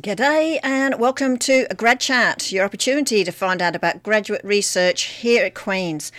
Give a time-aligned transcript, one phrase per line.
[0.00, 5.02] G'day and welcome to a Grad Chat, your opportunity to find out about graduate research
[5.02, 6.10] here at Queen's.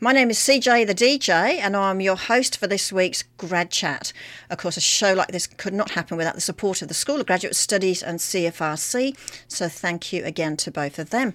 [0.00, 4.12] My name is CJ the DJ, and I'm your host for this week's Grad Chat.
[4.50, 7.20] Of course, a show like this could not happen without the support of the School
[7.20, 9.16] of Graduate Studies and CFRC,
[9.46, 11.34] so thank you again to both of them.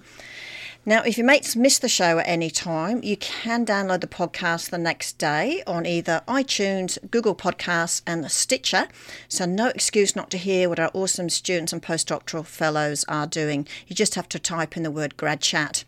[0.86, 4.68] Now, if your mates miss the show at any time, you can download the podcast
[4.68, 8.88] the next day on either iTunes, Google Podcasts, and the Stitcher.
[9.26, 13.66] So, no excuse not to hear what our awesome students and postdoctoral fellows are doing.
[13.86, 15.84] You just have to type in the word grad chat.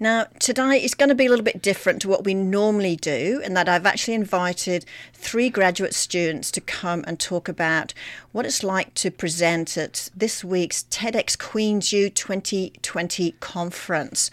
[0.00, 3.40] Now, today is going to be a little bit different to what we normally do,
[3.44, 7.94] in that I've actually invited three graduate students to come and talk about
[8.32, 14.32] what it's like to present at this week's TEDx Queen's U 2020 conference.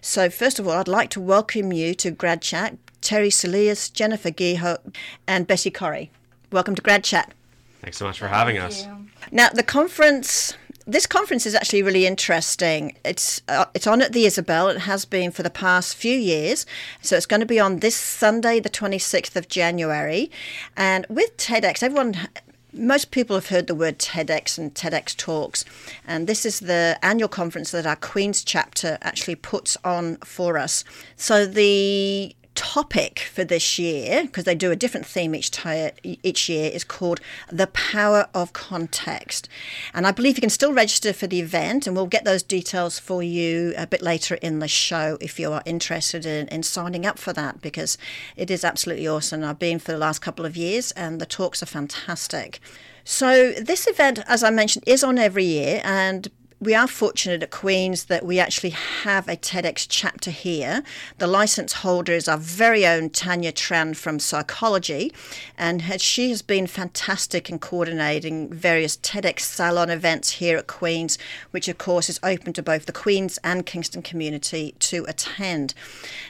[0.00, 4.30] So, first of all, I'd like to welcome you to Grad Chat, Terry Soleas, Jennifer
[4.30, 4.78] Geho,
[5.24, 6.10] and Bessie Corrie.
[6.50, 7.32] Welcome to Grad Chat.
[7.80, 8.86] Thanks so much for having Thank us.
[8.86, 9.06] You.
[9.30, 10.54] Now, the conference
[10.86, 12.96] this conference is actually really interesting.
[13.04, 14.68] It's uh, it's on at the Isabel.
[14.68, 16.64] It has been for the past few years.
[17.02, 20.30] So it's going to be on this Sunday, the 26th of January.
[20.76, 22.28] And with TEDx, everyone
[22.72, 25.64] most people have heard the word TEDx and TEDx talks,
[26.06, 30.84] and this is the annual conference that our Queen's chapter actually puts on for us.
[31.16, 36.48] So the topic for this year, because they do a different theme each, t- each
[36.48, 39.48] year, is called The Power of Context.
[39.94, 42.98] And I believe you can still register for the event, and we'll get those details
[42.98, 47.06] for you a bit later in the show if you are interested in, in signing
[47.06, 47.96] up for that, because
[48.36, 49.44] it is absolutely awesome.
[49.44, 52.60] I've been for the last couple of years, and the talks are fantastic.
[53.04, 57.50] So, this event, as I mentioned, is on every year, and we are fortunate at
[57.50, 60.82] Queen's that we actually have a TEDx chapter here.
[61.18, 65.12] The license holder is our very own Tanya Tran from Psychology,
[65.58, 71.18] and she has been fantastic in coordinating various TEDx salon events here at Queen's,
[71.50, 75.74] which of course is open to both the Queen's and Kingston community to attend.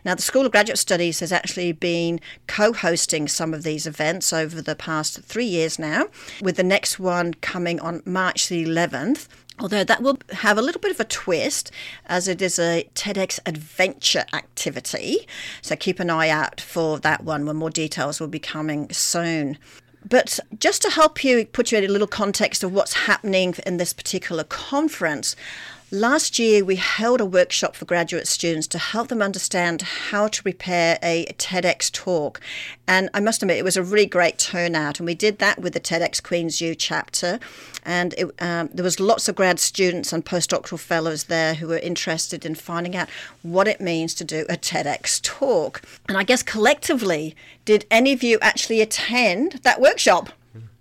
[0.04, 4.32] Now, the School of Graduate Studies has actually been co hosting some of these events
[4.32, 6.06] over the past three years now,
[6.42, 9.28] with the next one coming on March the 11th
[9.58, 11.70] although that will have a little bit of a twist
[12.06, 15.26] as it is a TEDx adventure activity.
[15.62, 19.58] So keep an eye out for that one when more details will be coming soon.
[20.08, 23.76] But just to help you put you in a little context of what's happening in
[23.76, 25.34] this particular conference,
[25.92, 30.42] Last year, we held a workshop for graduate students to help them understand how to
[30.42, 32.40] prepare a TEDx talk.
[32.88, 34.98] And I must admit, it was a really great turnout.
[34.98, 37.38] And we did that with the TEDx Queen's U chapter.
[37.84, 41.78] And it, um, there was lots of grad students and postdoctoral fellows there who were
[41.78, 43.08] interested in finding out
[43.42, 45.82] what it means to do a TEDx talk.
[46.08, 50.30] And I guess collectively, did any of you actually attend that workshop?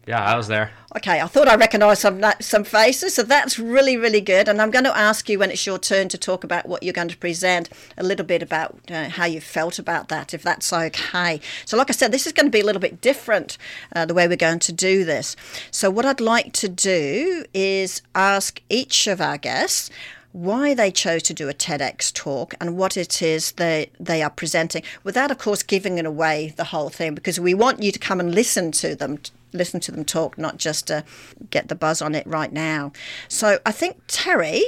[0.07, 0.71] Yeah, I was there.
[0.95, 4.47] Okay, I thought I recognised some some faces, so that's really really good.
[4.47, 6.93] And I'm going to ask you when it's your turn to talk about what you're
[6.93, 10.71] going to present, a little bit about uh, how you felt about that, if that's
[10.71, 11.41] okay.
[11.65, 13.57] So, like I said, this is going to be a little bit different
[13.95, 15.35] uh, the way we're going to do this.
[15.71, 19.89] So, what I'd like to do is ask each of our guests
[20.33, 24.29] why they chose to do a TEDx talk and what it is they, they are
[24.29, 27.97] presenting, without, of course, giving it away the whole thing, because we want you to
[27.97, 29.17] come and listen to them
[29.55, 31.03] listen to them talk, not just to
[31.49, 32.91] get the buzz on it right now.
[33.27, 34.63] So I think, Terry,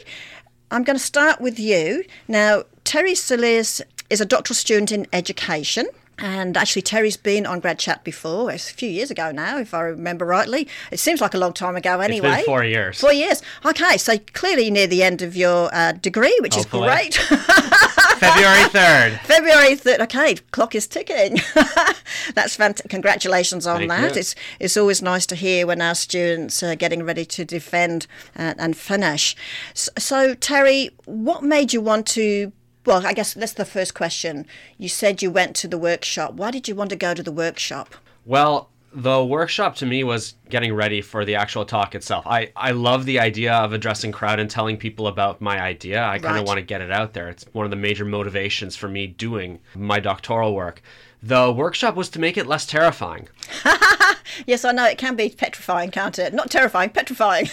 [0.71, 2.03] I'm going to start with you.
[2.27, 5.87] Now, Terry Soleas is a doctoral student in education.
[6.19, 8.51] And actually, Terry's been on Grad Chat before.
[8.51, 10.67] It's a few years ago now, if I remember rightly.
[10.91, 12.29] It seems like a long time ago anyway.
[12.29, 12.99] It's been four years.
[12.99, 13.43] Four years.
[13.63, 16.87] Okay, so clearly near the end of your uh, degree, which Hopefully.
[16.87, 17.39] is great.
[18.19, 19.19] February 3rd.
[19.21, 19.99] February 3rd.
[20.01, 21.39] Okay, clock is ticking.
[22.33, 22.89] That's fantastic.
[22.89, 24.15] Congratulations on Thank that.
[24.15, 24.19] You.
[24.19, 28.53] It's, it's always nice to hear when our students are getting ready to defend uh,
[28.57, 29.35] and finish.
[29.73, 32.51] So, so, Terry, what made you want to
[32.85, 34.45] well, I guess that's the first question.
[34.77, 36.35] You said you went to the workshop.
[36.35, 37.93] Why did you want to go to the workshop?
[38.25, 42.25] Well, the workshop to me was getting ready for the actual talk itself.
[42.25, 46.03] I, I love the idea of addressing crowd and telling people about my idea.
[46.03, 47.29] I kind of want to get it out there.
[47.29, 50.81] It's one of the major motivations for me doing my doctoral work.
[51.21, 53.29] The workshop was to make it less terrifying.
[54.47, 56.33] yes, I know it can be petrifying, can't it?
[56.33, 57.49] Not terrifying, petrifying.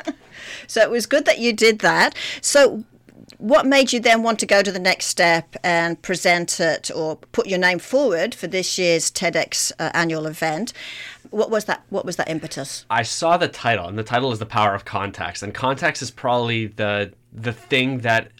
[0.66, 2.14] so it was good that you did that.
[2.40, 2.84] So
[3.38, 7.16] what made you then want to go to the next step and present it or
[7.16, 10.72] put your name forward for this year's TEDx uh, annual event?
[11.30, 11.82] What was that?
[11.90, 12.84] What was that impetus?
[12.90, 16.10] I saw the title, and the title is "The Power of Context." And context is
[16.10, 18.30] probably the the thing that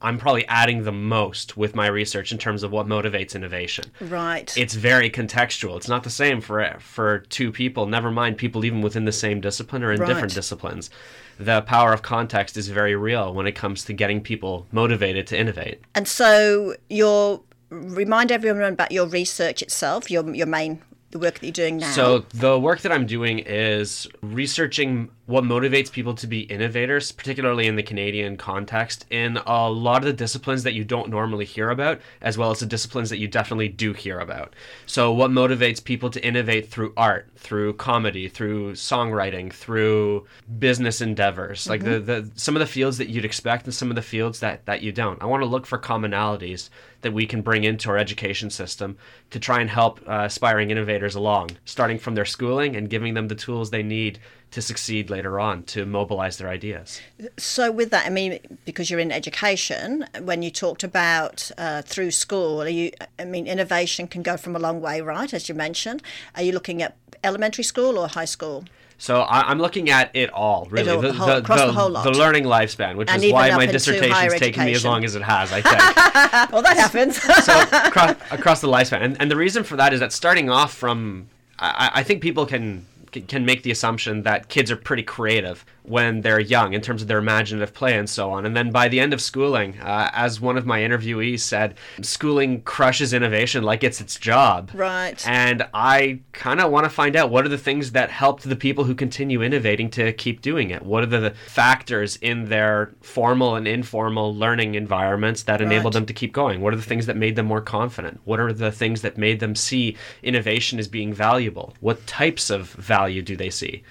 [0.00, 3.86] I'm probably adding the most with my research in terms of what motivates innovation.
[4.00, 4.56] Right.
[4.56, 5.76] It's very contextual.
[5.76, 7.86] It's not the same for for two people.
[7.86, 10.06] Never mind people even within the same discipline or in Right.
[10.06, 10.90] different disciplines.
[11.38, 15.38] The power of context is very real when it comes to getting people motivated to
[15.38, 15.80] innovate.
[15.94, 21.46] And so you're remind everyone about your research itself, your your main the work that
[21.46, 21.90] you're doing now.
[21.92, 27.66] So the work that I'm doing is researching what motivates people to be innovators, particularly
[27.66, 31.70] in the Canadian context, in a lot of the disciplines that you don't normally hear
[31.70, 34.54] about, as well as the disciplines that you definitely do hear about.
[34.86, 40.26] So what motivates people to innovate through art, through comedy, through songwriting, through
[40.58, 43.96] business endeavors, like the, the some of the fields that you'd expect and some of
[43.96, 45.20] the fields that, that you don't.
[45.20, 46.70] I want to look for commonalities
[47.02, 48.96] that we can bring into our education system
[49.30, 53.28] to try and help uh, aspiring innovators along, starting from their schooling and giving them
[53.28, 54.18] the tools they need
[54.52, 57.00] to succeed later on to mobilize their ideas.
[57.36, 62.12] So with that, I mean, because you're in education, when you talked about uh, through
[62.12, 62.92] school, are you?
[63.18, 65.32] I mean, innovation can go from a long way, right?
[65.34, 66.02] As you mentioned,
[66.34, 68.64] are you looking at elementary school or high school?
[68.98, 72.04] So I, I'm looking at it all, really, all, the whole- across the whole lot.
[72.04, 74.86] the learning lifespan, which And is why my into dissertation higher is taking me as
[74.86, 75.76] long as it has, I think.
[76.52, 77.20] Well, that happens.
[77.44, 80.72] so across, across the lifespan, and, and the reason for that is that starting off
[80.72, 81.28] from,
[81.58, 82.86] I, I think people can
[83.20, 87.08] can make the assumption that kids are pretty creative when they're young in terms of
[87.08, 88.44] their imaginative play and so on.
[88.44, 92.62] And then by the end of schooling, uh, as one of my interviewees said, schooling
[92.62, 94.70] crushes innovation like it's its job.
[94.74, 95.26] Right.
[95.26, 98.56] And I kind of want to find out what are the things that helped the
[98.56, 100.82] people who continue innovating to keep doing it?
[100.82, 106.12] What are the factors in their formal and informal learning environments that enabled them to
[106.12, 106.60] keep going?
[106.60, 108.20] What are the things that made them more confident?
[108.24, 111.74] What are the things that made them see innovation as being valuable?
[111.80, 113.82] What types of value do they see?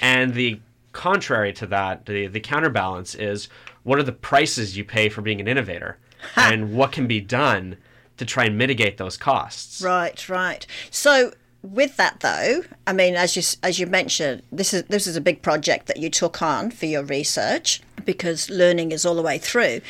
[0.00, 0.60] And the
[0.92, 3.48] contrary to that, the, the counterbalance is
[3.82, 5.98] what are the prices you pay for being an innovator?
[6.36, 7.76] and what can be done
[8.16, 9.82] to try and mitigate those costs?
[9.82, 10.66] Right, right.
[10.90, 11.32] So
[11.62, 15.20] with that though, I mean, as you as you mentioned, this is this is a
[15.20, 19.38] big project that you took on for your research because learning is all the way
[19.38, 19.80] through.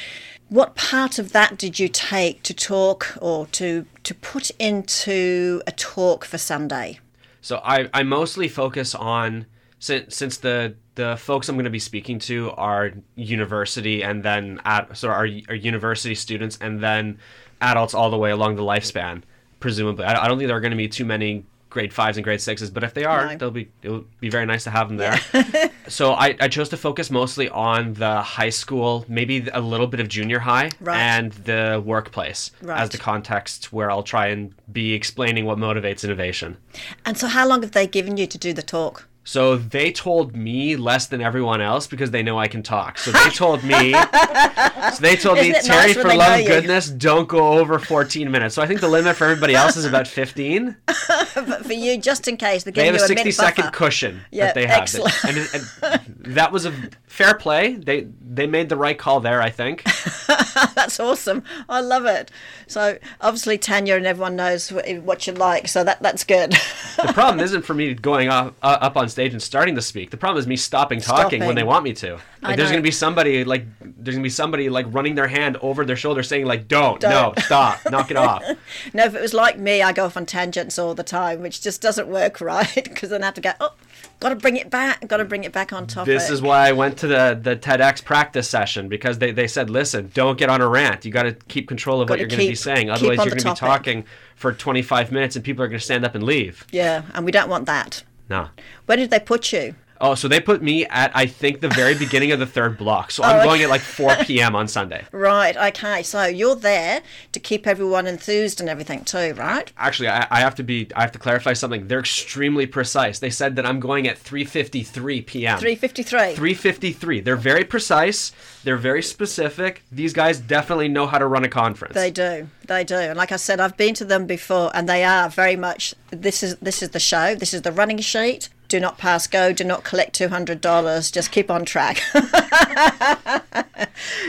[0.49, 5.73] What part of that did you take to talk or to to put into a
[5.73, 7.01] talk for Sunday?
[7.43, 9.47] So I, I mostly focus on
[9.79, 14.61] since since the the folks I'm going to be speaking to are university and then
[14.65, 17.19] at so are, are university students and then
[17.61, 19.23] adults all the way along the lifespan
[19.59, 20.05] presumably.
[20.05, 22.41] I, I don't think there are going to be too many grade fives and grade
[22.41, 23.37] sixes but if they are No.
[23.39, 25.19] they'll be it'll be very nice to have them there
[25.89, 29.99] so I, I chose to focus mostly on the high school maybe a little bit
[30.01, 30.99] of junior high Right.
[30.99, 36.59] and the workplace as the context where I'll try and be explaining what motivates innovation
[37.07, 39.09] And so, how long have they given you to do the talk?
[39.25, 42.99] So they told me less than everyone else because they know I can talk.
[42.99, 43.93] So they told me.
[43.93, 47.59] so they told me, Isn't it Terry, nice for they love of goodness, don't go
[47.59, 48.55] over 14 minutes.
[48.57, 50.77] So I think the limit for everybody else is about 15.
[51.35, 53.65] But for you, just in case, They giving have a you a 60 minute second
[53.65, 53.77] buffer.
[53.77, 54.83] cushion Yeah, that they have.
[54.83, 55.25] excellent.
[55.25, 55.39] And,
[55.83, 56.73] and that was a
[57.07, 57.75] fair play.
[57.75, 59.83] They they made the right call there, I think.
[60.75, 61.43] That's awesome.
[61.69, 62.31] I love it.
[62.67, 66.53] So obviously Tanya and everyone knows what you like, so that that's good.
[66.97, 70.11] The problem isn't for me going off, uh, up on stage and starting to speak.
[70.11, 72.19] The problem is me stopping talking when they want me to.
[72.43, 75.85] Like, there's gonna be somebody like there's gonna be somebody like running their hand over
[75.85, 77.37] their shoulder saying like, "Don't, Don't.
[77.37, 78.43] no, stop, knock it off."
[78.95, 81.61] no, if it was like me, I go off on tangents all the time, which
[81.63, 83.53] just doesn't work right because then I have to go.
[83.61, 83.75] Oh,
[84.19, 85.07] got to bring it back.
[85.07, 86.07] Got to bring it back on topic.
[86.13, 89.71] This is why I went to the the TEDx practice session because they, they said,
[89.71, 91.05] listen, don't get on a rant.
[91.05, 92.91] You got to keep control of what Gotta you're going to be saying.
[92.91, 94.05] Otherwise, you're going to be talking
[94.37, 96.67] for 25 minutes and people are going to stand up and leave.
[96.73, 98.03] yeah, and we don't want that.
[98.33, 98.49] No.
[98.87, 99.75] Where did they put you?
[100.03, 103.11] Oh, so they put me at I think the very beginning of the third block.
[103.13, 104.55] So I'm Oh, going at like 4 p.m.
[104.57, 105.05] on Sunday.
[105.13, 105.57] Right.
[105.57, 106.03] Okay.
[106.03, 109.73] So you're there to keep everyone enthused and everything too, right?
[109.79, 111.87] Actually, I, I have to be I have to clarify something.
[111.87, 113.21] They're extremely precise.
[113.21, 115.59] They said that I'm going at 3:53 p.m.
[115.59, 116.35] Three fifty-three.
[116.35, 117.21] 353.
[117.21, 118.33] They're very precise.
[118.65, 119.83] They're very specific.
[119.93, 121.95] These guys definitely know how to run a conference.
[121.95, 122.49] They do.
[122.67, 122.97] They do.
[122.97, 125.95] And like I said, I've been to them before, and they are very much.
[126.11, 127.35] This is this is the show.
[127.35, 128.49] This is the running sheet.
[128.73, 129.53] Do not pass go.
[129.53, 131.11] Do not collect two hundred dollars.
[131.11, 131.99] Just keep on track.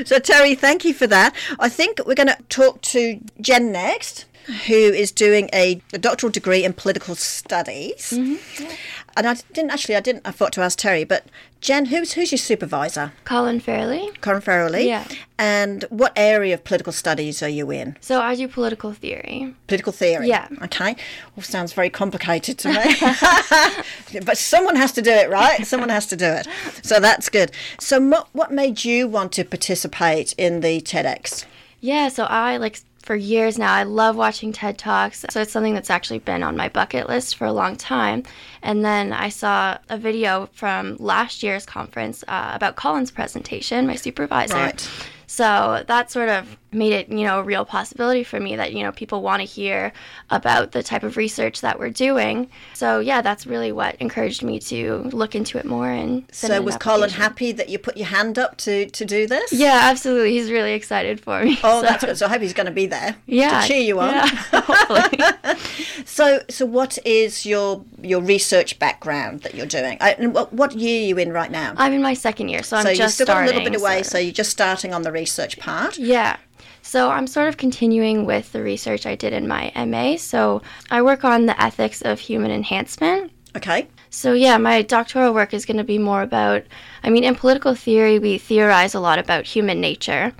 [0.04, 1.34] so Terry, thank you for that.
[1.62, 4.26] I think we're going to talk to Jen next.
[4.68, 8.12] Who is doing a, a doctoral degree in political studies.
[8.12, 8.64] Mm-hmm.
[8.64, 8.76] Yeah.
[9.16, 11.26] And I didn't actually, I didn't, I thought to ask Terry, but
[11.62, 13.14] Jen, who's who's your supervisor?
[13.24, 14.20] Colin Farrelly.
[14.20, 14.86] Colin Farrelly.
[14.86, 15.08] Yeah.
[15.38, 17.96] And what area of political studies are you in?
[18.02, 19.56] So I do political theory.
[19.68, 20.28] Political theory.
[20.28, 20.50] Yeah.
[20.64, 20.98] Okay.
[21.36, 24.20] Well, sounds very complicated to me.
[24.26, 25.66] but someone has to do it, right?
[25.66, 26.48] Someone has to do it.
[26.82, 27.52] So that's good.
[27.80, 31.46] So what what made you want to participate in the TEDx?
[31.80, 32.10] Yeah.
[32.10, 33.74] So I like for years now.
[33.74, 35.26] I love watching TED Talks.
[35.30, 38.24] So it's something that's actually been on my bucket list for a long time.
[38.62, 43.96] And then I saw a video from last year's conference uh, about Colin's presentation, my
[43.96, 44.56] supervisor.
[44.56, 44.90] Right.
[45.28, 48.84] So that sort of made it, you know, a real possibility for me that, you
[48.84, 49.94] know, people want to hear
[50.30, 52.50] about the type of research that we're doing.
[52.74, 56.77] So yeah, that's really what encouraged me to look into it more and So was
[56.77, 59.51] Colin happy that you put your hand up to, to do this?
[59.53, 60.32] Yeah, absolutely.
[60.32, 61.60] He's really excited for me.
[61.63, 61.88] Oh, so.
[61.88, 62.18] that's good.
[62.18, 64.13] So I hope he's going to be there yeah, to cheer you on.
[64.13, 65.56] Yeah, hopefully.
[66.06, 69.98] so so what is your your research background that you're doing?
[70.01, 71.74] I, what, what year are you in right now?
[71.77, 73.44] I'm in my second year, so I'm so just you're still starting.
[73.44, 74.10] a little bit away, so.
[74.10, 75.98] so you're just starting on the research part.
[75.98, 76.38] Yeah.
[76.84, 80.18] So I'm sort of continuing with the research I did in my MA.
[80.18, 80.62] So
[80.92, 83.32] I work on the ethics of human enhancement.
[83.56, 83.88] Okay.
[84.10, 86.63] So yeah, my doctoral work is going to be more about
[87.02, 90.34] I mean in political theory we theorize a lot about human nature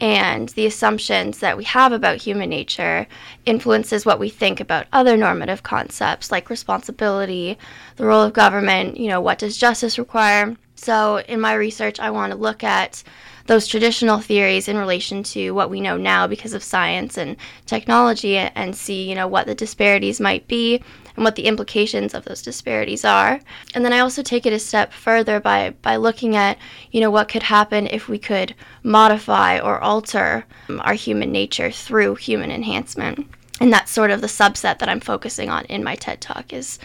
[0.00, 3.06] and the assumptions that we have about human nature
[3.44, 7.58] influences what we think about other normative concepts like responsibility,
[7.96, 10.56] the role of government, you know, what does justice require?
[10.80, 13.02] So in my research I want to look at
[13.46, 18.38] those traditional theories in relation to what we know now because of science and technology
[18.38, 20.82] and see, you know, what the disparities might be
[21.16, 23.40] and what the implications of those disparities are.
[23.74, 26.56] And then I also take it a step further by by looking at,
[26.92, 31.70] you know, what could happen if we could modify or alter um, our human nature
[31.70, 33.26] through human enhancement.
[33.60, 36.78] And that's sort of the subset that I'm focusing on in my TED Talk is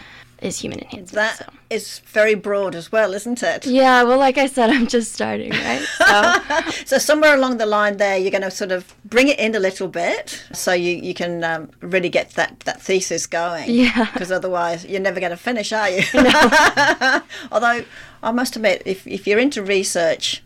[0.46, 1.12] is human enhancement.
[1.12, 1.46] That so.
[1.70, 3.66] is very broad as well, isn't it?
[3.66, 5.82] Yeah, well, like I said, I'm just starting, right?
[5.98, 9.54] So, so somewhere along the line there, you're going to sort of bring it in
[9.54, 13.70] a little bit, so you you can um, really get that that thesis going.
[13.70, 14.10] Yeah.
[14.12, 16.02] Because otherwise, you're never going to finish, are you?
[16.26, 17.22] No.
[17.52, 17.84] Although
[18.22, 20.42] I must admit, if if you're into research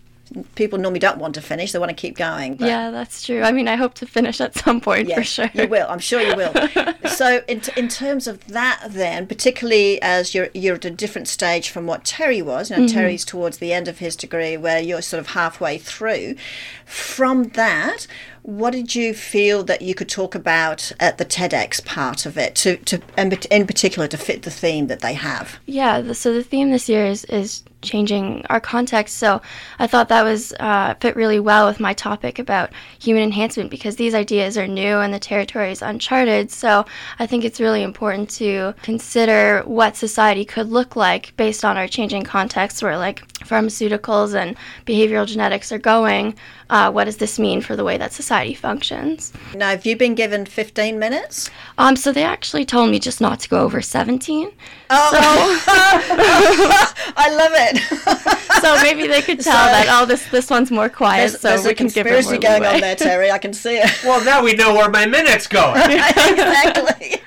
[0.54, 2.56] people normally don't want to finish; they want to keep going.
[2.56, 3.42] But yeah, that's true.
[3.42, 5.50] I mean, I hope to finish at some point yes, for sure.
[5.54, 5.86] You will.
[5.88, 6.52] I'm sure you will.
[7.08, 11.28] so, in, t- in terms of that, then, particularly as you're you're at a different
[11.28, 12.70] stage from what Terry was.
[12.70, 12.94] You know, mm-hmm.
[12.94, 16.36] Terry's towards the end of his degree, where you're sort of halfway through.
[16.84, 18.06] From that,
[18.42, 22.54] what did you feel that you could talk about at the TEDx part of it,
[22.56, 25.58] to, to in particular to fit the theme that they have?
[25.66, 29.16] Yeah, so the theme this year is, is changing our context.
[29.16, 29.40] So
[29.78, 33.96] I thought that was uh, fit really well with my topic about human enhancement because
[33.96, 36.50] these ideas are new and the territory is uncharted.
[36.50, 36.84] So
[37.18, 41.88] I think it's really important to consider what society could look like based on our
[41.88, 44.56] changing context where like pharmaceuticals and
[44.86, 46.34] behavioral genetics are going.
[46.68, 49.32] Uh, what does this mean for the way that society functions?
[49.56, 51.50] Now, have you been given 15 minutes?
[51.78, 54.52] Um, so they actually told me just not to go over 17.
[54.90, 55.72] Oh, so.
[57.16, 58.62] I love it.
[58.62, 61.48] so maybe they could tell so, that oh, this this one's more quiet, there's, so
[61.48, 63.30] there's we a can give conspiracy it more going on there, Terry.
[63.30, 64.04] I can see it.
[64.04, 65.72] Well, now we know where my minutes go.
[65.76, 67.20] exactly.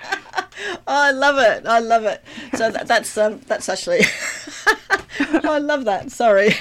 [0.66, 1.66] Oh, I love it.
[1.66, 2.24] I love it.
[2.56, 4.02] So that, that's um, that's actually.
[5.20, 6.12] I love that.
[6.12, 6.56] Sorry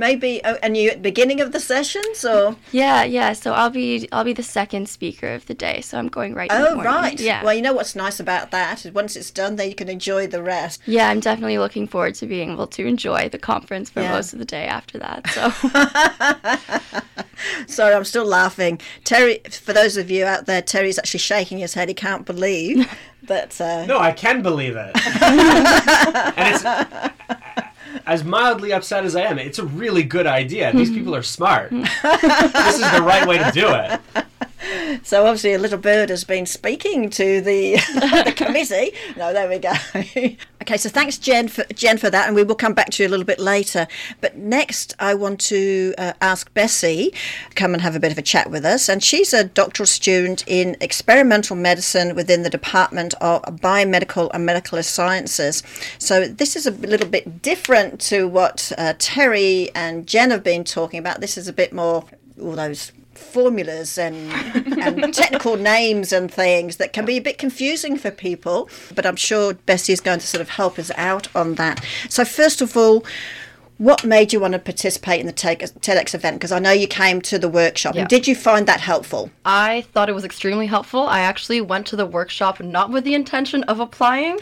[0.00, 2.56] maybe oh, and you at the beginning of the session so.
[2.72, 6.08] Yeah yeah so i'll be i'll be the second speaker of the day so i'm
[6.08, 7.20] going right oh right.
[7.20, 7.44] Yeah.
[7.44, 8.84] Well you know what's nice about that?
[8.84, 10.80] Is once it's done then you can enjoy the rest.
[10.86, 14.12] Yeah i'm definitely looking forward to being able to enjoy the conference for yeah.
[14.12, 15.50] most of the day after that so.
[17.66, 18.80] Sorry i'm still laughing.
[19.04, 21.88] Terry for those of you out there terry's actually shaking his head.
[21.88, 22.90] He can't believe
[23.24, 23.84] that uh...
[23.84, 24.96] no i can believe it.
[26.40, 26.64] And it's
[28.06, 30.72] as mildly upset as I am, it's a really good idea.
[30.72, 30.94] These hmm.
[30.94, 31.70] people are smart.
[31.70, 34.24] this is the right way to do it.
[35.02, 37.74] So obviously, a little bird has been speaking to the,
[38.24, 38.92] the committee.
[39.16, 39.72] No, there we go.
[40.62, 43.08] okay, so thanks, Jen, for Jen for that, and we will come back to you
[43.08, 43.86] a little bit later.
[44.20, 47.12] But next, I want to uh, ask Bessie
[47.54, 50.44] come and have a bit of a chat with us, and she's a doctoral student
[50.46, 55.62] in experimental medicine within the Department of Biomedical and Medical Sciences.
[55.98, 60.64] So this is a little bit different to what uh, Terry and Jen have been
[60.64, 61.20] talking about.
[61.20, 62.04] This is a bit more
[62.40, 64.32] all those formulas and,
[64.80, 68.68] and technical names and things that can be a bit confusing for people.
[68.94, 71.84] But I'm sure Bessie is going to sort of help us out on that.
[72.08, 73.04] So, first of all,
[73.80, 76.36] What made you want to participate in the TEDx event?
[76.36, 77.94] Because I know you came to the workshop.
[77.94, 78.06] Yeah.
[78.06, 79.30] Did you find that helpful?
[79.46, 81.04] I thought it was extremely helpful.
[81.04, 84.38] I actually went to the workshop not with the intention of applying.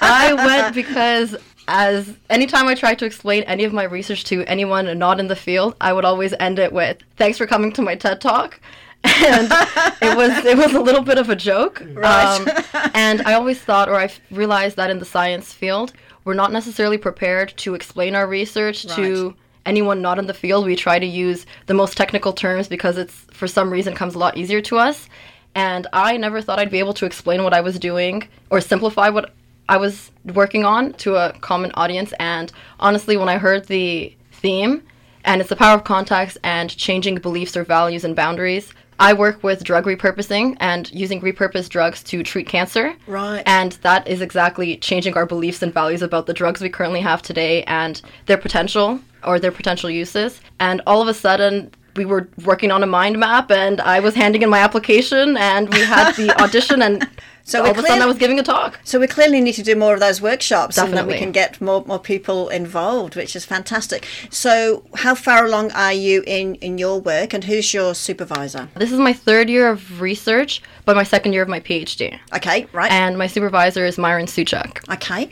[0.00, 1.36] I went because
[1.70, 5.36] as anytime I try to explain any of my research to anyone not in the
[5.36, 8.60] field, I would always end it with "Thanks for coming to my TED Talk."
[9.04, 9.50] and
[10.02, 11.82] it was it was a little bit of a joke.
[11.92, 12.36] Right.
[12.74, 15.92] Um, and I always thought, or I realized that in the science field,
[16.24, 18.96] we're not necessarily prepared to explain our research right.
[18.96, 19.34] to
[19.64, 20.66] anyone not in the field.
[20.66, 24.18] We try to use the most technical terms because it's for some reason comes a
[24.18, 25.08] lot easier to us.
[25.54, 29.08] And I never thought I'd be able to explain what I was doing or simplify
[29.08, 29.32] what
[29.70, 32.12] I was working on to a common audience.
[32.18, 34.82] And honestly, when I heard the theme,
[35.24, 39.44] and it's the power of context and changing beliefs or values and boundaries, I work
[39.44, 42.94] with drug repurposing and using repurposed drugs to treat cancer.
[43.06, 43.44] Right.
[43.46, 47.22] And that is exactly changing our beliefs and values about the drugs we currently have
[47.22, 50.40] today and their potential or their potential uses.
[50.58, 54.14] And all of a sudden, we were working on a mind map and I was
[54.14, 57.08] handing in my application and we had the audition and
[57.44, 58.78] so all of a sudden I was giving a talk.
[58.84, 60.98] So we clearly need to do more of those workshops Definitely.
[60.98, 64.06] and that we can get more, more people involved, which is fantastic.
[64.30, 68.68] So how far along are you in, in your work and who's your supervisor?
[68.76, 72.18] This is my third year of research, but my second year of my PhD.
[72.34, 72.90] Okay, right.
[72.90, 74.92] And my supervisor is Myron Szewczuk.
[74.94, 75.30] Okay.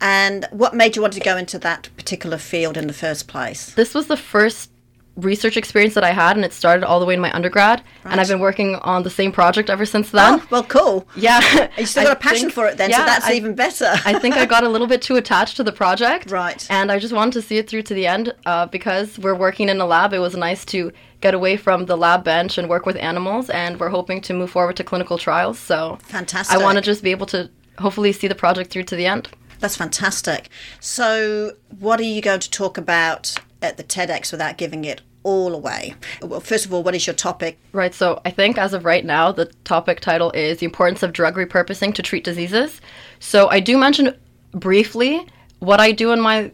[0.00, 3.74] And what made you want to go into that particular field in the first place?
[3.74, 4.70] This was the first
[5.18, 7.82] research experience that I had, and it started all the way in my undergrad.
[8.04, 8.12] Right.
[8.12, 10.40] And I've been working on the same project ever since then.
[10.40, 11.06] Oh, well, cool.
[11.16, 11.68] Yeah.
[11.78, 13.92] you still got a passion think, for it then, yeah, so that's I, even better.
[14.04, 16.30] I think I got a little bit too attached to the project.
[16.30, 16.66] Right.
[16.70, 19.68] And I just wanted to see it through to the end uh, because we're working
[19.68, 20.12] in a lab.
[20.12, 23.80] It was nice to get away from the lab bench and work with animals, and
[23.80, 25.58] we're hoping to move forward to clinical trials.
[25.58, 26.56] So fantastic.
[26.56, 29.28] I want to just be able to hopefully see the project through to the end.
[29.60, 30.48] That's fantastic.
[30.78, 35.54] So, what are you going to talk about at the TEDx without giving it all
[35.54, 35.94] away.
[36.22, 37.58] Well, first of all, what is your topic?
[37.72, 41.12] Right, so I think as of right now, the topic title is The Importance of
[41.12, 42.80] Drug Repurposing to Treat Diseases.
[43.20, 44.16] So I do mention
[44.52, 45.26] briefly
[45.58, 46.52] what I do in my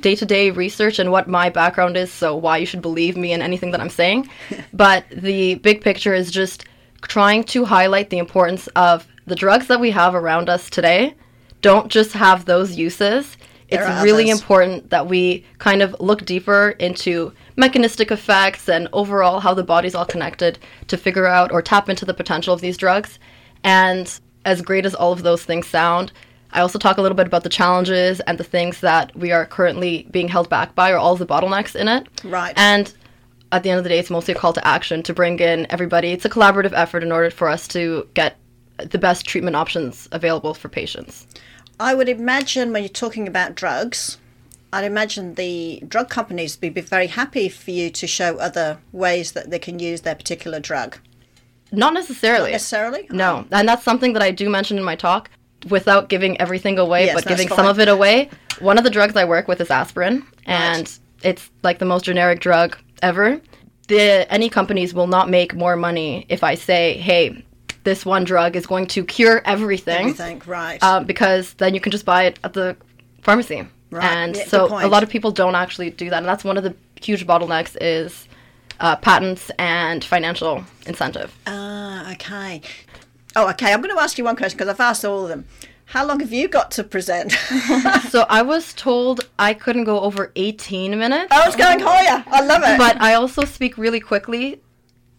[0.00, 3.32] day to day research and what my background is, so why you should believe me
[3.32, 4.28] in anything that I'm saying.
[4.72, 6.64] but the big picture is just
[7.02, 11.14] trying to highlight the importance of the drugs that we have around us today.
[11.62, 13.36] Don't just have those uses.
[13.70, 19.40] There it's really important that we kind of look deeper into mechanistic effects and overall
[19.40, 20.58] how the body's all connected
[20.88, 23.18] to figure out or tap into the potential of these drugs.
[23.62, 26.12] And as great as all of those things sound,
[26.52, 29.46] I also talk a little bit about the challenges and the things that we are
[29.46, 32.08] currently being held back by or all the bottlenecks in it.
[32.24, 32.54] Right.
[32.56, 32.92] And
[33.52, 35.66] at the end of the day, it's mostly a call to action to bring in
[35.70, 36.10] everybody.
[36.12, 38.36] It's a collaborative effort in order for us to get
[38.78, 41.26] the best treatment options available for patients.
[41.80, 44.18] I would imagine when you're talking about drugs,
[44.70, 49.32] I'd imagine the drug companies would be very happy for you to show other ways
[49.32, 50.98] that they can use their particular drug.
[51.72, 52.50] Not necessarily.
[52.50, 53.06] Not necessarily?
[53.10, 53.46] No.
[53.50, 55.30] And that's something that I do mention in my talk
[55.70, 57.56] without giving everything away, yes, but giving fine.
[57.56, 58.28] some of it away.
[58.58, 60.98] One of the drugs I work with is aspirin, and right.
[61.22, 63.40] it's like the most generic drug ever.
[63.88, 67.42] The, any companies will not make more money if I say, hey,
[67.84, 70.10] this one drug is going to cure everything.
[70.10, 70.78] Everything, right.
[70.82, 72.76] Uh, because then you can just buy it at the
[73.22, 73.66] pharmacy.
[73.90, 74.04] Right.
[74.04, 76.18] And yeah, so a lot of people don't actually do that.
[76.18, 78.28] And that's one of the huge bottlenecks is
[78.78, 81.36] uh, patents and financial incentive.
[81.46, 82.62] Ah, uh, okay.
[83.36, 83.72] Oh, okay.
[83.72, 85.46] I'm going to ask you one question because I've asked all of them.
[85.86, 87.32] How long have you got to present?
[88.10, 91.32] so I was told I couldn't go over 18 minutes.
[91.32, 92.24] I was going higher.
[92.28, 92.78] I love it.
[92.78, 94.60] But I also speak really quickly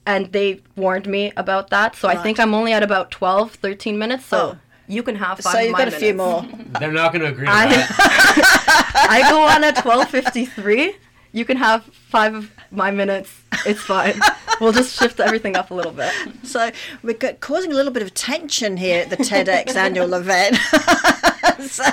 [0.05, 1.95] and they warned me about that.
[1.95, 2.17] So right.
[2.17, 4.25] I think I'm only at about 12, 13 minutes.
[4.25, 4.57] So oh.
[4.87, 5.53] you can have five.
[5.53, 5.97] So you've got minutes.
[5.97, 6.45] a few more.
[6.79, 7.47] They're not going to agree.
[7.47, 7.65] I,
[9.09, 10.95] I go on at 12:53.
[11.33, 13.31] You can have five of my minutes.
[13.65, 14.19] It's fine.
[14.59, 16.13] we'll just shift everything up a little bit.
[16.43, 16.71] So
[17.03, 20.57] we're causing a little bit of tension here at the TEDx annual event.
[21.71, 21.85] so,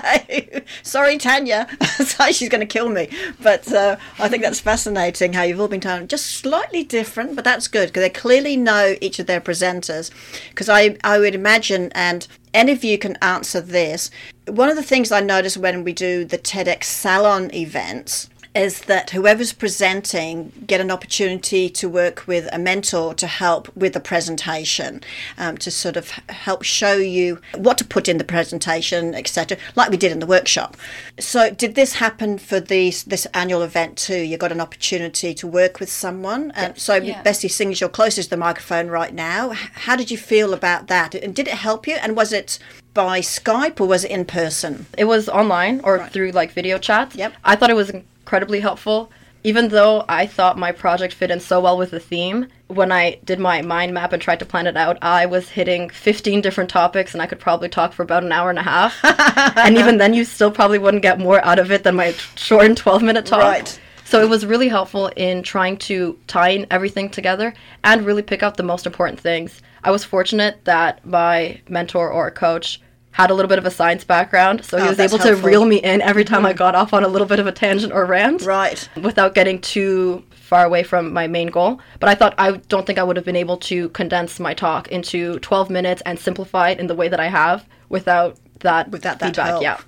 [0.83, 1.69] sorry, Tanya.
[2.33, 3.09] She's going to kill me.
[3.41, 7.45] But uh, I think that's fascinating how you've all been told just slightly different, but
[7.45, 10.11] that's good because they clearly know each of their presenters.
[10.51, 14.11] Because I, I would imagine, and any of you can answer this.
[14.47, 19.11] One of the things I notice when we do the TEDx Salon events is that
[19.11, 25.01] whoever's presenting get an opportunity to work with a mentor to help with the presentation,
[25.39, 29.91] um, to sort of help show you what to put in the presentation, etc., like
[29.91, 30.77] we did in the workshop.
[31.19, 34.19] So, did this happen for these this annual event too?
[34.19, 37.23] You got an opportunity to work with someone, and so yeah.
[37.23, 40.89] Bessie, seeing as you're closest to the microphone right now, how did you feel about
[40.89, 41.15] that?
[41.15, 41.95] And did it help you?
[41.95, 42.59] And was it
[42.95, 44.87] by Skype or was it in person?
[44.97, 46.13] It was online or right.
[46.13, 47.15] through like video chats.
[47.15, 47.35] Yep.
[47.45, 47.93] I thought it was
[48.29, 49.11] incredibly helpful.
[49.43, 53.19] Even though I thought my project fit in so well with the theme, when I
[53.25, 56.69] did my mind map and tried to plan it out, I was hitting 15 different
[56.69, 58.99] topics and I could probably talk for about an hour and a half.
[59.57, 62.77] and even then, you still probably wouldn't get more out of it than my short
[62.77, 63.41] 12 minute talk.
[63.41, 63.81] Right.
[64.05, 68.43] So it was really helpful in trying to tie in everything together and really pick
[68.43, 69.63] out the most important things.
[69.83, 72.83] I was fortunate that my mentor or coach
[73.19, 75.41] had a little bit of a science background, so he Oh, was able helpful.
[75.41, 76.57] to reel me in every time I mm.
[76.57, 78.89] got off on a little bit of a tangent or rant Right.
[79.03, 81.81] without getting too far away from my main goal.
[81.99, 84.87] But I thought I don't think I would have been able to condense my talk
[84.89, 89.19] into 12 minutes and simplify it in the way that I have without that Without
[89.19, 89.47] that feedback.
[89.49, 89.63] help.
[89.63, 89.79] Yeah.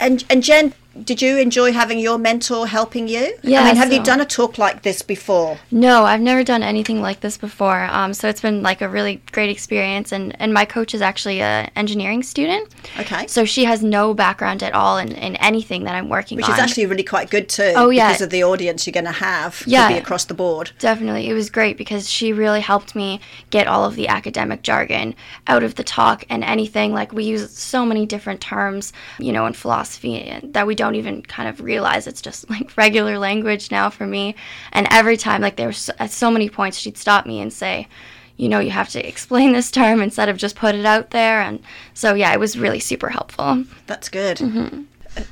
[0.00, 0.72] And and Jen,
[1.04, 3.36] did you enjoy having your mentor helping you?
[3.42, 5.58] Yeah, I mean, have you done a talk like this before?
[5.70, 7.84] No, I've never done anything like this before.
[7.84, 10.12] Um, so it's been like a really great experience.
[10.12, 12.72] And, and my coach is actually a engineering student.
[12.98, 13.26] Okay.
[13.26, 16.52] So she has no background at all in, in anything that I'm working Which on.
[16.52, 17.72] Which is actually really quite good too.
[17.76, 18.08] Oh, yeah.
[18.08, 19.88] Because of the audience you're going to have Yeah.
[19.88, 20.72] to be across the board.
[20.78, 21.28] Definitely.
[21.28, 25.14] It was great because she really helped me get all of the academic jargon
[25.46, 26.92] out of the talk and anything.
[26.92, 31.22] Like, we use so many different terms, you know, in philosophy that we don't even
[31.22, 34.34] kind of realize it's just like regular language now for me.
[34.72, 37.52] And every time, like, there was so, at so many points, she'd stop me and
[37.52, 37.88] say,
[38.36, 41.40] you know, you have to explain this term instead of just put it out there.
[41.40, 41.60] And
[41.94, 43.64] so, yeah, it was really super helpful.
[43.86, 44.38] That's good.
[44.38, 44.82] Mm-hmm.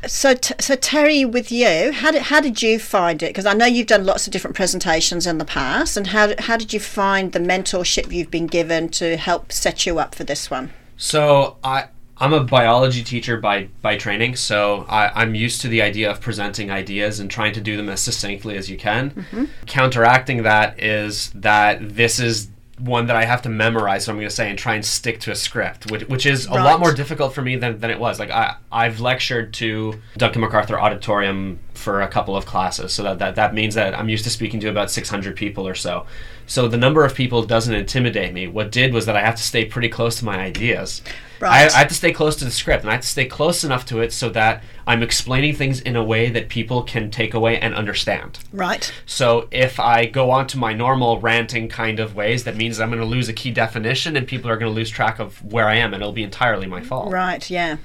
[0.06, 3.28] So, t- so Terry, with you, how did how did you find it?
[3.28, 6.56] Because I know you've done lots of different presentations in the past, and how how
[6.56, 10.50] did you find the mentorship you've been given to help set you up for this
[10.50, 10.72] one?
[10.96, 11.88] So I
[12.18, 16.20] I'm a biology teacher by by training, so I, I'm used to the idea of
[16.20, 19.11] presenting ideas and trying to do them as succinctly as you can.
[19.11, 19.44] Mm-hmm.
[19.66, 22.48] Counteracting that is that this is
[22.79, 25.20] one that I have to memorize, so I'm going to say, and try and stick
[25.20, 27.98] to a script, which, which is a lot more difficult for me than, than it
[27.98, 28.18] was.
[28.18, 33.18] Like I I've lectured to Duncan MacArthur Auditorium for a couple of classes, so that,
[33.18, 36.06] that that means that I'm used to speaking to about 600 people or so.
[36.46, 38.46] So the number of people doesn't intimidate me.
[38.46, 41.02] What did was that I have to stay pretty close to my ideas.
[41.40, 41.70] Right.
[41.70, 43.64] I, I have to stay close to the script, and I have to stay close
[43.64, 47.34] enough to it so that I'm explaining things in a way that people can take
[47.34, 48.38] away and understand.
[48.52, 48.92] Right.
[49.04, 52.88] So if I go on to my normal ranting kind of ways, that means I'm
[52.88, 55.68] going to lose a key definition, and people are going to lose track of where
[55.68, 57.12] I am, and it'll be entirely my fault.
[57.12, 57.48] Right.
[57.50, 57.76] Yeah.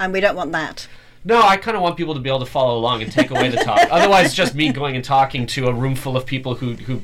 [0.00, 0.88] And we don't want that.
[1.26, 3.48] No, I kind of want people to be able to follow along and take away
[3.48, 3.80] the talk.
[3.90, 7.02] Otherwise, it's just me going and talking to a room full of people who who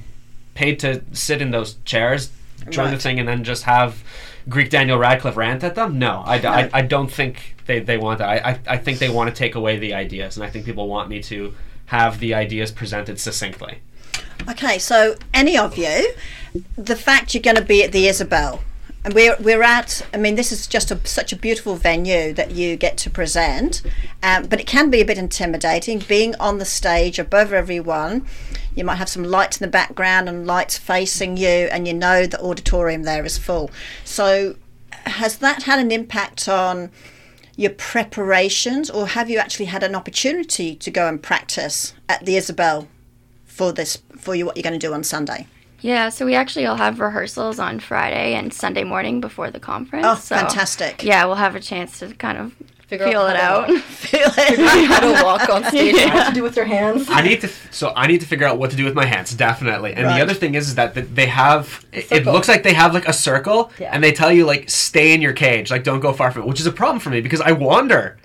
[0.55, 2.31] paid to sit in those chairs,
[2.71, 4.05] join the thing, and then just have
[4.49, 5.99] Greek Daniel Radcliffe rant at them.
[5.99, 8.29] No, I, I, I don't think they, they want that.
[8.29, 10.87] I, I, I think they want to take away the ideas, and I think people
[10.87, 11.55] want me to
[11.87, 13.79] have the ideas presented succinctly.
[14.49, 16.15] Okay, so any of you,
[16.77, 18.63] the fact you're going to be at the Isabel,
[19.05, 20.07] and we're we're at.
[20.15, 23.83] I mean, this is just a, such a beautiful venue that you get to present,
[24.23, 28.27] um, but it can be a bit intimidating being on the stage above everyone.
[28.75, 32.27] You might have some lights in the background and lights facing you, and you know
[32.27, 33.71] the auditorium there is full.
[34.05, 34.57] So,
[35.07, 36.91] has that had an impact on?
[37.55, 42.35] your preparations or have you actually had an opportunity to go and practice at the
[42.35, 42.89] Isabel
[43.45, 45.47] for this for you what you're going to do on Sunday?
[45.83, 50.07] Yeah, so we actually all have rehearsals on Friday and Sunday morning before the conference.
[50.09, 51.03] Oh, so, fantastic.
[51.03, 52.55] Yeah, we'll have a chance to kind of
[52.87, 53.71] Figure feel out it how out.
[53.81, 54.59] Feel it.
[54.89, 57.07] How to walk on stage, what to do with your hands.
[57.09, 59.35] I need to, so I need to figure out what to do with my hands,
[59.35, 59.95] definitely.
[59.95, 60.17] And Right.
[60.19, 63.09] the other thing is, is that they have, it, it looks like they have like
[63.09, 63.91] a circle, Yeah.
[63.95, 66.49] and they tell you like stay in your cage, like don't go far from it,
[66.49, 68.19] which is a problem for me because I wander.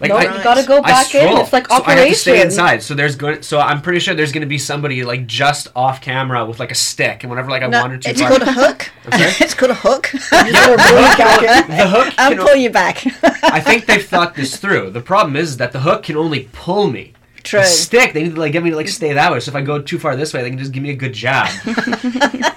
[0.00, 1.38] Like No, I, you gotta go back in.
[1.38, 2.46] It's like so I have to stay operation.
[2.48, 2.82] inside.
[2.82, 6.00] So there's going, so I'm pretty sure there's going to be somebody like just off
[6.00, 8.42] camera with like a stick, and whenever like I No, wander too it's far, called
[8.42, 8.90] a hook.
[9.10, 9.22] sorry?
[9.40, 10.10] it's called a hook.
[10.12, 12.14] the hook.
[12.18, 13.04] I'll can o- pull you back.
[13.44, 14.90] I think they've thought this through.
[14.90, 17.12] The problem is that the hook can only pull me.
[17.42, 17.60] True.
[17.60, 19.38] A stick, they need to like get me to like stay that way.
[19.38, 21.12] So if I go too far this way, they can just give me a good
[21.12, 21.46] jab.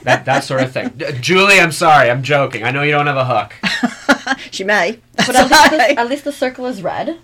[0.03, 0.91] that that sort of thing.
[1.21, 2.63] Julie, I'm sorry, I'm joking.
[2.63, 3.53] I know you don't have a hook.
[4.51, 4.99] She may.
[5.15, 7.19] But at least, the, at least the circle is red,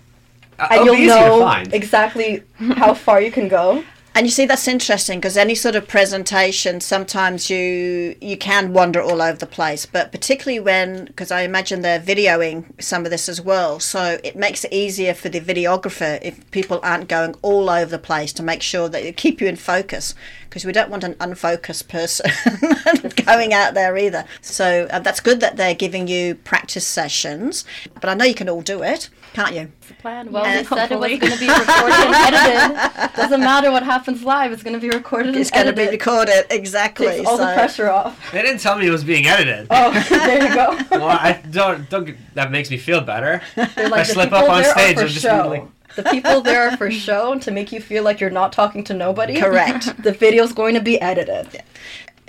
[0.58, 1.74] Uh, and it'll you'll be easy to know find.
[1.74, 3.84] exactly how far you can go.
[4.16, 9.02] And you see, that's interesting because any sort of presentation, sometimes you you can wander
[9.02, 9.84] all over the place.
[9.84, 14.34] But particularly when, because I imagine they're videoing some of this as well, so it
[14.34, 18.42] makes it easier for the videographer if people aren't going all over the place to
[18.42, 20.14] make sure that you keep you in focus.
[20.56, 22.30] Because we don't want an unfocused person
[23.26, 24.24] going out there either.
[24.40, 27.66] So uh, that's good that they're giving you practice sessions.
[28.00, 29.70] But I know you can all do it, can't you?
[29.98, 30.32] Plan.
[30.32, 33.16] Well, Yeah, they said it was going to be recorded and edited.
[33.16, 35.90] Doesn't matter what happens live; it's going to be recorded It's and going to be
[35.90, 37.08] recorded exactly.
[37.08, 38.32] Takes all the pressure off.
[38.32, 39.66] They didn't tell me it was being edited.
[39.68, 40.78] Oh, there you go.
[40.90, 42.16] Well, I don't don't.
[42.32, 43.42] That makes me feel better.
[43.56, 45.28] They're I slip up on stage, for I'm just show.
[45.28, 48.30] gonna be like, The people there are for show to make you feel like you're
[48.30, 49.40] not talking to nobody.
[49.40, 50.02] Correct.
[50.02, 51.62] the video's going to be edited.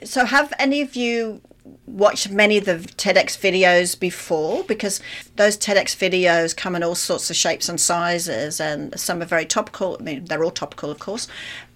[0.03, 1.41] So, have any of you
[1.85, 4.63] watched many of the TEDx videos before?
[4.63, 5.01] Because
[5.35, 9.45] those TEDx videos come in all sorts of shapes and sizes, and some are very
[9.45, 9.97] topical.
[9.99, 11.27] I mean, they're all topical, of course.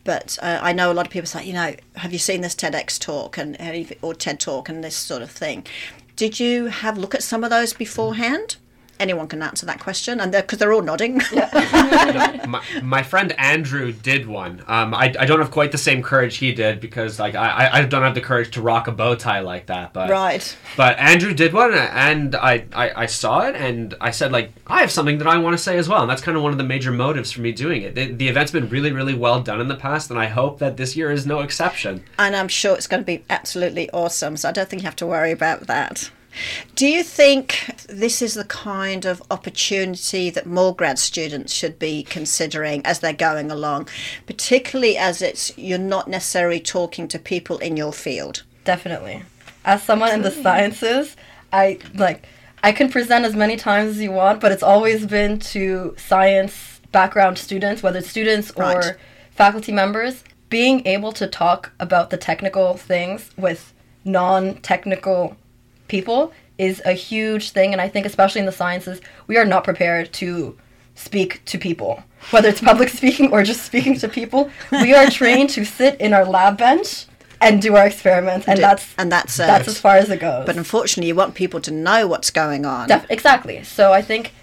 [0.03, 2.55] But uh, I know a lot of people say, you know, have you seen this
[2.55, 3.57] TEDx talk and
[4.01, 5.65] or TED talk and this sort of thing?
[6.15, 8.57] Did you have a look at some of those beforehand?
[9.01, 11.21] Anyone can answer that question, and because they're, they're, all nodding.
[11.33, 12.45] Yeah.
[12.47, 14.63] my, my friend Andrew did one.
[14.67, 17.85] Um, I, I don't have quite the same courage he did because like I, I
[17.85, 19.91] don't have the courage to rock a bow tie like that.
[19.91, 20.57] But right.
[20.77, 24.81] But Andrew did one, and I, I, I saw it, and I said like I
[24.81, 26.57] have something that I want to say as well, and that's kind of one of
[26.57, 27.95] the major motives for me doing it.
[27.95, 30.77] The, the event's been really really well done in the past, and I hope that
[30.77, 32.03] this year is no exception.
[32.19, 34.37] And I'm sure it's going to be absolutely awesome.
[34.37, 36.11] So I don't think you have to worry about that.
[36.75, 42.03] Do you think this is the kind of opportunity that more grad students should be
[42.03, 43.87] considering as they're going along,
[44.25, 48.43] particularly as it's you're not necessarily talking to people in your field?
[48.63, 49.23] Definitely.
[49.65, 51.15] As someone in the sciences,
[51.51, 52.25] I like
[52.63, 56.79] I can present as many times as you want, but it's always been to science
[56.91, 58.97] background students, whether it's students or
[59.31, 65.37] faculty members, being able to talk about the technical things with non-technical
[65.91, 67.73] people is a huge thing.
[67.73, 70.57] And I think, especially in the sciences, we are not prepared to
[70.95, 72.03] speak to people.
[72.31, 76.13] Whether it's public speaking or just speaking to people, we are trained to sit in
[76.13, 77.05] our lab bench
[77.41, 80.45] and do our experiments, and that's and that's uh, that's as far as it goes.
[80.45, 82.87] But unfortunately, you want people to know what's going on.
[82.87, 83.63] Def- exactly.
[83.63, 84.33] So I think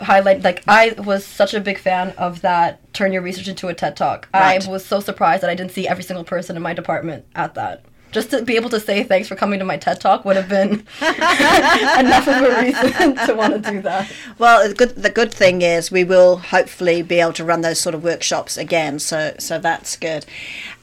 [0.00, 3.74] highlight like I was such a big fan of that turn your research into a
[3.74, 4.28] TED talk.
[4.32, 4.66] Right.
[4.66, 7.54] I was so surprised that I didn't see every single person in my department at
[7.54, 7.84] that
[8.16, 10.48] just to be able to say thanks for coming to my TED talk would have
[10.48, 10.70] been
[11.02, 14.10] enough of a reason to want to do that.
[14.38, 17.78] Well, the good the good thing is we will hopefully be able to run those
[17.78, 19.00] sort of workshops again.
[19.00, 20.24] So so that's good.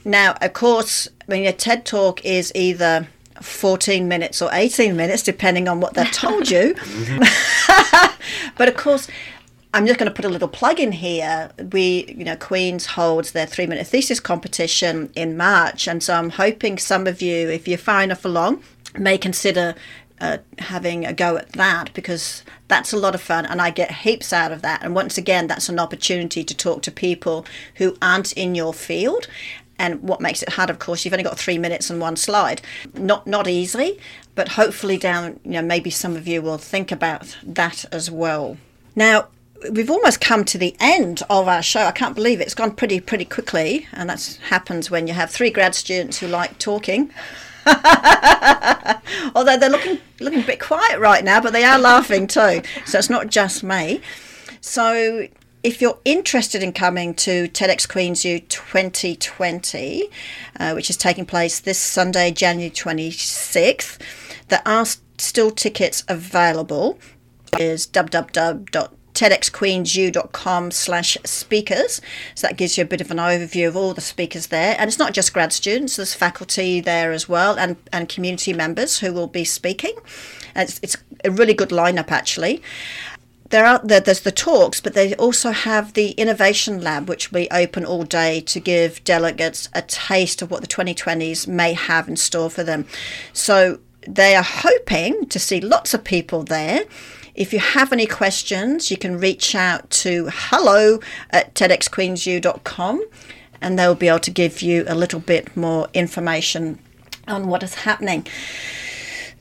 [0.06, 3.08] Now, of course, I mean a TED talk is either
[3.42, 6.76] 14 minutes or 18 minutes, depending on what they've told you.
[8.60, 9.08] but of course,
[9.74, 11.52] I'm just going to put a little plug in here.
[11.72, 15.88] We, you know, Queen's holds their three minute thesis competition in March.
[15.88, 18.64] And so I'm hoping some of you, if you're far enough along,
[18.98, 19.74] may consider
[20.22, 23.92] uh, having a go at that because that's a lot of fun and I get
[23.92, 24.84] heaps out of that.
[24.84, 29.28] And once again, that's an opportunity to talk to people who aren't in your field.
[29.80, 32.62] And what makes it hard, of course, you've only got three minutes and one slide.
[32.94, 34.00] Not not easy,
[34.36, 38.58] but hopefully down, you know, maybe some of you will think about that as well.
[38.96, 39.30] Now,
[39.72, 41.82] we've almost come to the end of our show.
[41.82, 42.44] I can't believe it.
[42.46, 46.28] It's gone pretty pretty quickly, and that happens when you have three grad students who
[46.28, 47.12] like talking.
[49.36, 52.62] Although they're looking looking a bit quiet right now, but they are laughing too.
[52.86, 54.02] So it's not just me.
[54.62, 55.28] So
[55.64, 60.10] if you're interested in coming to TEDx Queens U 2020,
[60.60, 64.00] uh, which is taking place this Sunday, January 26th,
[64.50, 64.86] there are
[65.18, 67.00] still tickets available.
[67.60, 72.02] Is www tedxqueensu.com slash speakers.
[72.36, 74.76] So that gives you a bit of an overview of all the speakers there.
[74.78, 79.00] And it's not just grad students, there's faculty there as well and, and community members
[79.00, 79.96] who will be speaking.
[80.56, 82.62] And it's, it's a really good lineup actually.
[83.50, 87.52] There are there's the talks, but they also have the innovation lab, which will be
[87.52, 92.16] open all day to give delegates a taste of what the 2020s may have in
[92.16, 92.88] store for them.
[93.32, 96.86] So they are hoping to see lots of people there
[97.36, 101.00] if you have any questions, you can reach out to hello
[101.32, 103.04] at tedxqueensu.com
[103.62, 106.80] and they'll be able to give you a little bit more information
[107.28, 108.28] on what is happening.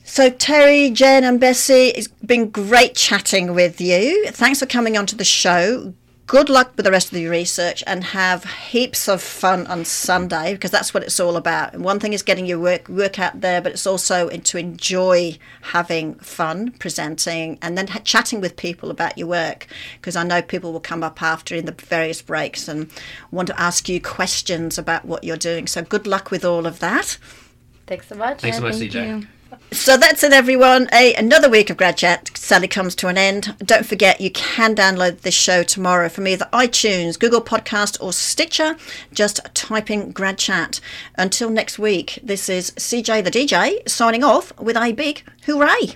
[0.05, 4.27] So, Terry, Jen, and Bessie, it's been great chatting with you.
[4.31, 5.93] Thanks for coming onto the show
[6.27, 10.53] good luck with the rest of the research and have heaps of fun on Sunday
[10.53, 11.73] because that's what it's all about.
[11.73, 15.37] And one thing is getting your work work out there, but it's also to enjoy
[15.61, 19.67] having fun presenting and then chatting with people about your work
[19.99, 22.89] because I know people will come up after in the various breaks and
[23.31, 25.67] want to ask you questions about what you're doing.
[25.67, 27.17] So good luck with all of that.
[27.85, 28.39] Thanks so much.
[28.39, 29.27] Thanks so much, CJ.
[29.73, 30.87] So that's it, everyone.
[30.93, 33.55] A another week of Grad Chat sadly comes to an end.
[33.57, 38.77] Don't forget, you can download this show tomorrow from either iTunes, Google Podcast, or Stitcher.
[39.11, 40.79] Just type in Grad Chat.
[41.17, 45.95] Until next week, this is CJ the DJ signing off with a big hooray.